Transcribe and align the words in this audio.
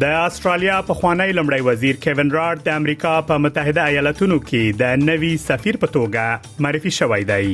د 0.05 0.15
استرالیا 0.23 0.79
په 0.93 0.98
خوانی 1.03 1.29
لمړی 1.41 1.69
وزیر 1.70 2.01
کیون 2.09 2.33
رارد 2.39 2.65
د 2.70 2.81
امریکا 2.83 3.12
په 3.33 3.42
متحده 3.48 3.89
ایالاتونو 3.95 4.39
کې 4.42 4.65
د 4.84 5.05
نوي 5.11 5.34
سفیر 5.47 5.81
په 5.87 5.95
توګه 5.98 6.65
معرفي 6.69 6.92
شوی 7.03 7.23
دی 7.34 7.51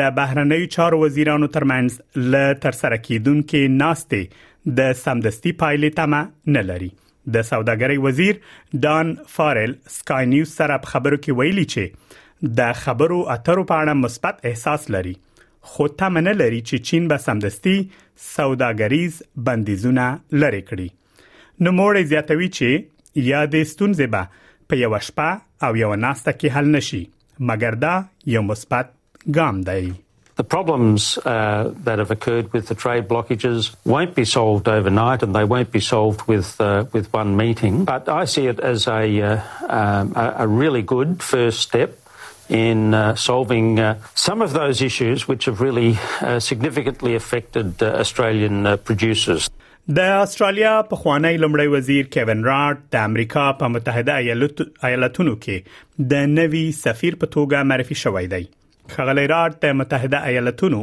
د 0.02 0.16
بهرنیو 0.22 0.72
چارو 0.78 1.02
وزیرانو 1.06 1.52
ترمنځ 1.58 2.26
ل 2.38 2.66
تر 2.68 2.80
سره 2.82 3.02
کیدونکې 3.10 3.80
ناسته 3.84 4.76
د 4.80 4.98
سمدستي 5.06 5.56
پایلې 5.64 6.02
تمه 6.02 6.54
نه 6.58 6.66
لري 6.72 6.92
د 7.36 7.48
سوداګرۍ 7.52 8.04
وزیر 8.10 8.44
ډان 8.88 9.16
فارل 9.38 9.76
سکای 10.00 10.32
نیوز 10.36 10.56
سره 10.62 10.82
خبرو 10.94 11.20
کې 11.26 11.44
ویلي 11.44 11.68
چې 11.76 12.24
د 12.44 12.60
خبرو 12.84 13.20
اترو 13.30 13.64
په 13.72 13.76
اړه 13.82 13.94
مثبت 14.02 14.46
احساس 14.52 14.90
لري 14.98 15.14
خو 15.74 15.88
تمنه 16.02 16.32
لري 16.42 16.62
چې 16.62 16.92
چین 16.92 17.08
به 17.08 17.18
سمدستي 17.28 17.76
سوداګریز 18.28 19.22
بندیزونه 19.50 20.08
لری 20.44 20.62
کړي 20.70 20.90
نو 21.66 21.72
موړې 21.72 22.12
زیاتوي 22.14 22.50
چې 22.58 23.24
یادې 23.32 23.62
ستونزې 23.72 24.08
به 24.18 24.72
په 24.72 24.82
یو 24.84 25.00
شپه 25.08 25.30
او 25.68 25.76
یو 25.84 25.94
ناسته 26.08 26.32
کې 26.32 26.58
حل 26.58 26.70
نشي 26.78 27.04
مګر 27.52 27.80
دا 27.86 27.96
یو 28.38 28.42
مثبت 28.54 28.92
ګام 29.40 29.62
دی 29.70 29.94
The 30.40 30.44
problems 30.52 31.04
uh, 31.20 31.34
that 31.86 32.00
have 32.04 32.10
occurred 32.14 32.48
with 32.56 32.64
the 32.72 32.76
trade 32.80 33.06
blockages 33.12 33.68
won't 33.92 34.16
be 34.16 34.26
solved 34.32 34.66
overnight, 34.72 35.22
and 35.28 35.34
they 35.40 35.44
won't 35.52 35.70
be 35.76 35.80
solved 35.90 36.24
with 36.32 36.50
uh, 36.66 36.68
with 36.96 37.06
one 37.14 37.32
meeting. 37.42 37.78
But 37.92 38.10
I 38.16 38.26
see 38.34 38.44
it 38.54 38.60
as 38.72 38.82
a 38.96 38.98
uh, 39.28 39.30
um, 39.78 40.12
a 40.24 40.46
really 40.64 40.82
good 40.90 41.14
first 41.30 41.62
step 41.68 41.96
in 42.50 42.94
uh, 42.94 43.16
solving 43.16 43.80
uh, 43.80 43.98
some 44.14 44.42
of 44.42 44.54
those 44.54 44.82
issues 44.82 45.28
which 45.28 45.46
have 45.46 45.62
really 45.62 45.98
uh, 46.22 46.40
significantly 46.40 47.16
affected 47.16 47.82
uh, 47.82 47.94
Australian 48.04 48.66
uh, 48.68 48.78
producers. 48.90 49.50
د 49.98 50.00
استرالیا 50.22 50.70
په 50.92 50.96
خوانی 51.02 51.36
لمړی 51.38 51.68
وزیر 51.72 52.06
کیون 52.14 52.40
رات 52.46 52.78
د 52.94 53.04
امریکا 53.08 53.42
په 53.58 53.68
متحده 53.74 54.14
ایالاتونو 54.30 55.34
کې 55.44 56.08
د 56.14 56.24
نوي 56.38 56.62
سفیر 56.78 57.18
په 57.24 57.30
توګه 57.36 57.68
معرفي 57.72 57.98
شوې 58.04 58.32
دی 58.32 58.48
خغلی 58.96 59.26
رات 59.34 59.60
د 59.66 59.76
متحده 59.82 60.22
ایالاتونو 60.32 60.80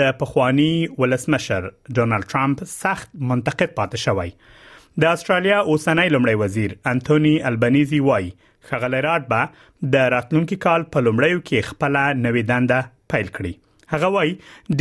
د 0.00 0.08
پخوانی 0.22 0.70
ولسمشر 1.04 1.68
ډونالد 1.98 2.30
ترامپ 2.32 2.64
سخت 2.72 3.10
منتقد 3.34 3.76
پاتې 3.80 4.06
شوی 4.06 5.04
د 5.04 5.12
استرالیا 5.18 5.58
اوسنۍ 5.74 6.14
لمړی 6.16 6.44
وزیر 6.46 6.76
انټونی 6.80 7.34
البنيزي 7.52 8.00
وایي 8.10 8.32
خغل 8.70 8.94
راټ 9.06 9.22
با 9.30 9.40
د 9.94 10.12
راتلونکي 10.16 10.56
کال 10.66 10.82
په 10.96 11.06
لومړیو 11.06 11.40
کې 11.40 11.70
خپل 11.70 11.96
نوې 12.24 12.42
دنده 12.52 12.80
پیل 13.14 13.28
کړي 13.36 13.52
هغه 13.92 14.08
وای 14.14 14.30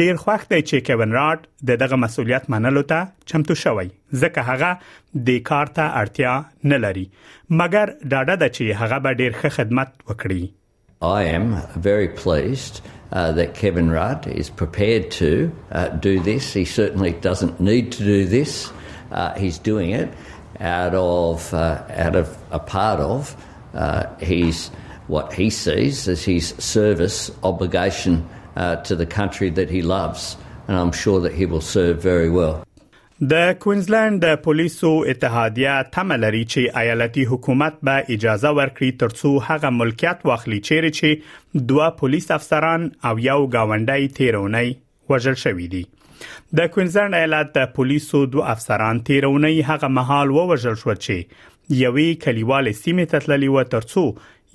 ډیر 0.01 0.13
خوښ 0.23 0.41
دی 0.51 0.61
چې 0.69 0.85
کیون 0.89 1.11
راټ 1.19 1.39
د 1.71 1.79
دغه 1.83 1.95
مسولیت 2.03 2.43
منلو 2.55 2.83
ته 2.91 2.99
چمتو 3.31 3.55
شوی 3.63 3.87
ځکه 4.21 4.41
هغه 4.49 4.71
د 5.31 5.41
کار 5.51 5.71
ته 5.79 5.85
اړتیا 6.01 6.33
نه 6.73 6.77
لري 6.85 7.05
مګر 7.59 7.93
ډاډه 8.11 8.35
ده 8.43 8.49
چې 8.55 8.79
هغه 8.83 8.97
به 9.07 9.11
ډیر 9.23 9.31
ښه 9.41 9.49
خدمت 9.59 9.89
وکړي 10.11 10.43
I 10.99 11.23
am 11.37 11.43
very 11.85 12.07
pleased 12.19 12.79
uh, 12.83 13.31
that 13.39 13.51
Kevin 13.57 13.91
Rudd 13.95 14.23
is 14.43 14.47
prepared 14.61 15.03
to 15.17 15.29
uh, 15.71 15.83
do 16.05 16.13
this. 16.27 16.47
He 16.59 16.63
certainly 16.77 17.11
doesn't 17.27 17.59
need 17.67 17.91
to 17.97 18.03
do 18.07 18.17
this. 18.31 18.55
Uh, 19.11 19.35
he's 19.43 19.59
doing 19.67 19.91
it 19.97 20.09
out 20.71 20.95
of 21.01 21.51
uh, 21.59 21.61
out 22.05 22.15
of 22.21 22.33
a 22.59 22.61
part 22.73 22.99
of 23.05 23.35
uh, 23.77 24.03
his, 24.19 24.69
what 25.07 25.31
he 25.33 25.49
sees 25.49 26.07
as 26.07 26.23
his 26.25 26.53
service 26.57 27.31
obligation 27.43 28.27
uh, 28.55 28.75
to 28.87 28.95
the 28.95 29.05
country 29.05 29.49
that 29.51 29.69
he 29.69 29.81
loves. 29.81 30.35
And 30.67 30.75
I'm 30.77 30.91
sure 30.91 31.19
that 31.21 31.33
he 31.33 31.45
will 31.45 31.65
serve 31.77 32.01
very 32.11 32.29
well. 32.39 32.57
د 33.29 33.53
کوینزلند 33.59 34.21
د 34.25 34.35
پولیسو 34.41 34.89
اتحادیه 35.13 35.77
تمه 35.95 36.17
لري 36.23 36.41
چې 36.51 36.77
ایالتي 36.81 37.23
حکومت 37.31 37.79
به 37.89 38.03
اجازه 38.17 38.51
ورکړي 38.57 38.91
ترڅو 39.05 39.31
هغه 39.47 39.71
ملکیت 39.79 40.23
واخلي 40.31 40.59
چیرې 40.69 41.01
چې 41.01 41.65
دوه 41.73 41.89
پولیس 42.01 42.29
افسران 42.39 42.89
او 43.11 43.17
یو 43.29 43.39
گاونډي 43.57 44.13
تیرونی 44.21 44.67
وژل 45.13 45.39
شوی 45.45 45.67
دی 45.73 45.83
د 46.59 46.65
کوینزلند 46.75 47.17
ایالت 47.19 47.51
د 47.57 47.69
پولیسو 47.77 48.21
دوه 48.35 48.49
افسران 48.55 49.01
تیرونې 49.09 49.69
هغه 49.71 49.89
محل 49.99 50.33
ووژل 50.37 50.77
شو 50.83 50.93
چې 50.93 51.45
یوې 51.77 52.19
کلیوال 52.25 52.69
سیمه 52.81 53.05
تتللی 53.13 53.51
و 53.55 53.63
ترڅو 53.75 54.05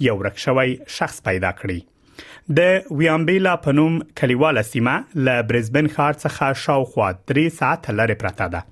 یو 0.09 0.17
رکشوي 0.29 0.77
شخص 0.99 1.21
پیدا 1.31 1.51
کړي 1.63 2.31
د 2.59 2.89
ویامبیلا 3.03 3.55
پنوم 3.67 3.99
کلیواله 4.23 4.65
سیمه 4.71 5.25
ل 5.29 5.37
برزبن 5.53 5.91
ښار 5.97 6.19
څخه 6.21 6.65
شاوخوا 6.65 7.11
3 7.35 7.49
ساعت 7.61 7.91
لري 8.03 8.19
پرته 8.25 8.51
ده 8.57 8.65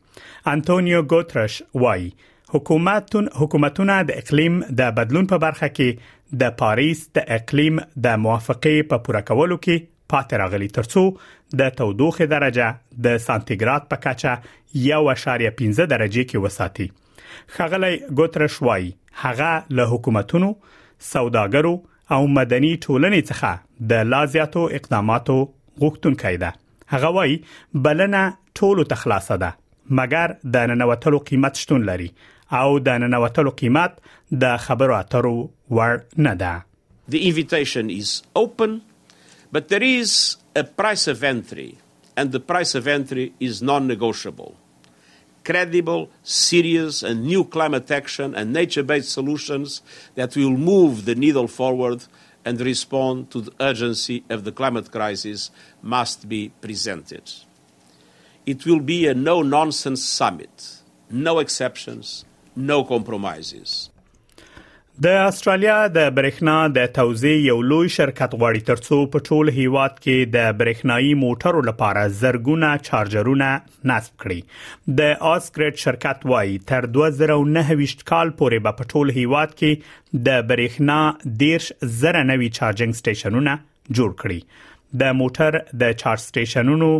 انټونیو 0.55 1.05
ګوترش 1.15 1.59
وایي 1.85 2.11
حکومتون 2.55 3.27
حکومتونه 3.43 3.99
د 4.11 4.23
اقلیم 4.25 4.57
د 4.81 4.97
بدلون 5.01 5.29
په 5.35 5.43
برخه 5.45 5.69
کې 5.75 6.39
د 6.43 6.57
پاریس 6.63 7.05
د 7.19 7.33
اقلیم 7.39 7.81
د 8.07 8.21
موافقه 8.25 8.75
په 8.93 9.03
پوره 9.07 9.25
کولو 9.31 9.57
کې 9.65 9.90
پاتې 10.13 10.41
راغلی 10.43 10.67
ترڅو 10.77 11.03
د 11.61 11.71
تودوخه 11.81 12.27
درجه 12.33 12.67
د 13.05 13.21
سانتیګراد 13.25 13.87
په 13.93 14.01
کچه 14.05 15.37
1.15 15.41 15.89
درجه 15.93 16.25
کې 16.33 16.43
وساتي 16.47 16.87
خغلی 17.57 17.93
ګوترشوای 18.19 18.89
هغه 19.25 19.51
له 19.79 19.87
حکومتونو 19.93 20.51
سوداګرو 21.11 21.73
او 22.17 22.21
مدني 22.39 22.73
ټولنې 22.85 23.29
څخه 23.31 23.91
د 23.93 24.09
لازیاتو 24.13 24.65
اقداماتو 24.79 25.37
غوښتونکی 25.83 26.35
ده 26.43 26.51
هغه 26.95 27.13
وایي 27.19 27.39
بلنه 27.87 28.23
ټولو 28.59 28.87
تخلاصه 28.93 29.39
ده 29.45 29.97
مګر 30.01 30.35
د 30.57 30.69
ننوتلو 30.73 31.21
قیمت 31.31 31.63
شتون 31.65 31.87
لري 31.91 32.09
او 32.59 32.67
د 32.89 33.01
ننوتلو 33.05 33.55
قیمت 33.63 33.99
د 34.45 34.57
خبرو 34.67 34.97
اترو 35.01 35.35
وړ 35.45 36.23
نه 36.27 36.35
ده 36.43 36.59
The 37.13 37.19
invitation 37.27 37.87
is 38.01 38.09
open 38.41 38.73
But 39.51 39.67
there 39.67 39.83
is 39.83 40.37
a 40.55 40.63
price 40.63 41.07
of 41.07 41.23
entry, 41.23 41.77
and 42.15 42.31
the 42.31 42.39
price 42.39 42.73
of 42.73 42.87
entry 42.87 43.33
is 43.39 43.61
non 43.61 43.85
negotiable. 43.85 44.55
Credible, 45.43 46.09
serious, 46.23 47.03
and 47.03 47.23
new 47.23 47.43
climate 47.43 47.89
action 47.91 48.33
and 48.35 48.53
nature 48.53 48.83
based 48.83 49.09
solutions 49.11 49.81
that 50.15 50.35
will 50.37 50.51
move 50.51 51.03
the 51.05 51.15
needle 51.15 51.47
forward 51.47 52.05
and 52.45 52.59
respond 52.61 53.29
to 53.31 53.41
the 53.41 53.51
urgency 53.59 54.23
of 54.29 54.45
the 54.45 54.51
climate 54.53 54.89
crisis 54.91 55.51
must 55.81 56.29
be 56.29 56.49
presented. 56.61 57.23
It 58.45 58.65
will 58.65 58.79
be 58.79 59.05
a 59.07 59.13
no 59.13 59.41
nonsense 59.41 60.03
summit, 60.05 60.77
no 61.09 61.39
exceptions, 61.39 62.23
no 62.55 62.83
compromises. 62.85 63.89
د 65.03 65.21
استرالیا 65.27 65.75
د 65.93 66.01
برېښنا 66.17 66.55
د 66.77 66.81
توزیع 66.95 67.37
یو 67.43 67.53
لوی 67.67 67.87
شرکت 67.93 68.33
غواړي 68.39 68.59
ترڅو 68.65 68.97
په 69.13 69.23
ټول 69.27 69.51
هیواد 69.55 69.93
کې 70.01 70.17
د 70.33 70.49
برېښنایی 70.59 71.15
موټرو 71.21 71.63
لپاره 71.69 72.03
زرګونه 72.17 72.69
چارجرونه 72.87 73.47
نصب 73.91 74.25
کړي 74.25 74.93
د 74.99 75.09
اوسکریټ 75.29 75.81
شرکت 75.85 76.27
وایي 76.31 76.59
تر 76.73 76.89
2029 76.99 77.95
کال 78.11 78.33
پورې 78.41 78.67
به 78.67 78.75
په 78.81 78.89
ټول 78.93 79.15
هیواد 79.17 79.55
کې 79.63 80.19
د 80.29 80.45
برېښنا 80.53 81.33
دیرش 81.43 81.71
زره 82.03 82.21
نوي 82.33 82.51
چارجنګ 82.59 82.99
سټیشنونه 83.01 83.57
جوړ 83.89 84.15
کړي 84.21 85.01
د 85.05 85.17
موټر 85.23 85.59
د 85.85 85.97
چارج 86.03 86.25
سټیشنونو 86.27 86.91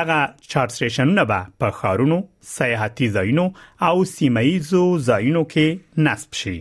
دغه 0.00 0.18
چارج 0.48 0.76
سټیشنونه 0.80 1.28
به 1.34 1.48
په 1.64 1.78
خارونو، 1.82 2.20
سیاحتي 2.56 3.14
ځایونو 3.18 3.46
او 3.90 3.94
سیمایي 4.16 4.58
ځایونو 4.74 5.46
کې 5.56 6.06
نصب 6.10 6.44
شي 6.44 6.58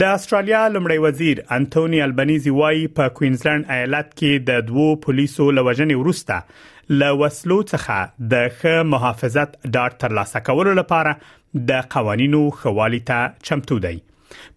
د 0.00 0.10
استرالیا 0.16 0.58
لمړی 0.70 1.00
وزیر 1.02 1.38
انټونی 1.56 2.00
البنيزي 2.06 2.50
وايي 2.56 2.80
په 2.96 3.10
کوینزلند 3.18 3.70
ایالت 3.76 4.08
کې 4.16 4.46
د 4.48 4.58
دوو 4.70 4.86
پولیسو 5.04 5.44
لوژنې 5.58 6.00
ورسته 6.00 6.96
ل 7.02 7.06
وسلو 7.20 7.56
څخه 7.70 8.26
د 8.34 8.42
ښه 8.56 8.82
محافظت 8.94 9.54
ډاټ 9.76 9.96
ترلاسه 10.02 10.42
کولو 10.48 10.74
لپاره 10.80 11.14
د 11.70 11.88
قوانینو 11.94 12.40
خوالي 12.58 13.00
ته 13.12 13.46
چمتو 13.50 13.78
دی 13.86 13.92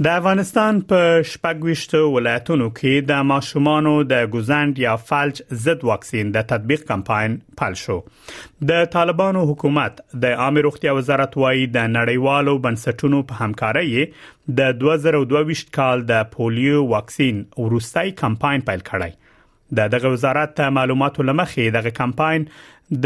د 0.06 0.08
افغانستان 0.08 0.80
په 0.90 1.00
شپږويشتو 1.30 2.02
ولایتونو 2.16 2.66
کې 2.80 3.06
د 3.12 3.24
ماشومانو 3.30 3.94
د 4.10 4.28
ګوزند 4.36 4.82
یا 4.82 4.92
فلج 5.06 5.42
ضد 5.64 5.86
واکسین 5.92 6.30
د 6.36 6.46
تطبیق 6.52 6.84
کمپاین 6.92 7.38
پیل 7.62 7.78
شو 7.86 7.96
د 8.72 8.86
طالبانو 8.98 9.46
حکومت 9.54 10.04
د 10.26 10.38
عامه 10.44 10.64
روغتیا 10.68 10.94
وزارت 11.00 11.38
وايي 11.44 11.66
د 11.78 11.90
نړیوالو 11.98 12.56
بنسټونو 12.68 13.24
په 13.32 13.42
همکارۍ 13.46 14.08
د 14.62 14.76
2022 14.86 15.68
کال 15.80 16.06
د 16.14 16.28
پولیو 16.38 16.86
واکسین 16.96 17.44
ورستای 17.64 18.12
کمپاین 18.24 18.68
پیل 18.72 18.86
کړی 18.92 19.12
د 19.76 19.90
دغه 19.94 20.12
وزارت 20.12 20.54
ته 20.60 20.76
معلوماتو 20.78 21.24
لمخې 21.30 21.76
دغه 21.76 21.92
کمپاین 22.00 22.46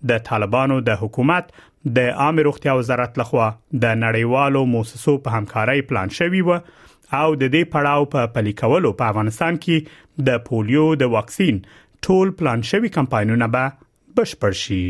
د 0.10 0.24
طالبانو 0.30 0.80
د 0.90 0.98
حکومت 1.02 1.52
د 1.98 2.12
عام 2.24 2.40
روغتیا 2.48 2.74
وزارت 2.80 3.20
لخوا 3.22 3.50
د 3.86 3.96
نړیوالو 4.06 4.64
موسسو 4.74 5.18
په 5.28 5.38
همکارۍ 5.40 5.86
پلان 5.92 6.14
شوی 6.20 6.42
و 6.50 6.56
او 7.22 7.30
د 7.40 7.42
دې 7.46 7.64
پړاو 7.76 8.06
په 8.18 8.34
پلي 8.36 8.54
کولو 8.64 8.94
په 9.02 9.14
افغانستان 9.14 9.60
کې 9.66 10.22
د 10.30 10.44
پولیو 10.50 10.86
د 11.06 11.16
واکسین 11.18 11.64
ټول 12.10 12.36
پلان 12.44 12.66
شوی 12.74 12.94
کمپاینونه 13.00 13.50
به 13.58 13.74
بشپړ 14.22 14.62
شي 14.66 14.86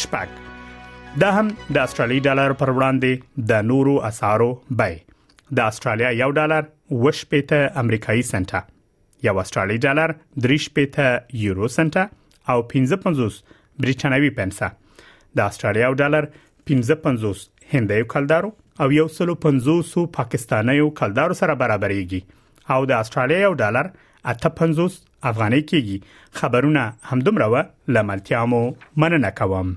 شپږ 0.00 1.22
دا 1.24 1.30
هم 1.36 1.46
د 1.74 1.76
استرالی 1.86 2.18
ډالر 2.28 2.52
پر 2.62 2.70
وړاندې 2.80 3.46
د 3.52 3.64
نورو 3.70 3.94
اسارو 4.10 4.50
بای 4.82 4.96
د 5.60 5.70
استرالیا 5.70 6.10
یو 6.22 6.30
ډالر 6.40 6.68
وش 7.06 7.22
پېته 7.30 7.78
امریکایي 7.84 8.26
سنټه 8.34 8.60
یو 9.26 9.38
استرالی 9.40 9.76
ډالر 9.86 10.12
3 10.48 10.56
پېته 10.76 11.06
یورو 11.44 11.66
سنت 11.76 11.96
او 12.50 12.56
1550 12.74 13.40
برېټانوي 13.82 14.30
پنسه 14.38 14.68
د 15.40 15.48
استرالیا 15.50 15.88
او 15.90 15.96
ډالر 16.02 16.28
1550 16.36 17.72
هندۍ 17.74 18.06
کلدارو 18.12 18.50
او 18.82 18.88
یو 18.98 19.08
سلو 19.18 19.34
500 19.42 20.04
پاکستاني 20.18 20.78
کلدارو 21.02 21.38
سره 21.42 21.58
برابرېږي 21.64 22.22
او 22.74 22.78
د 22.92 22.98
استرالیا 23.04 23.50
او 23.50 23.58
ډالر 23.64 23.90
850 24.32 24.98
افغاني 25.30 25.60
کېږي 25.70 26.42
خبرونه 26.42 26.86
همدومره 27.12 27.50
و 27.54 27.62
لملتیا 27.98 28.42
مو 28.52 28.64
مننه 29.04 29.30
کوم 29.42 29.76